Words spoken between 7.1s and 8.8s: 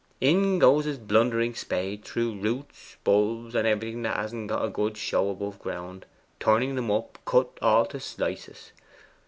cut all to slices.